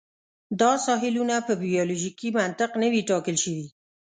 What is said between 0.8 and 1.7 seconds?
ساحلونه په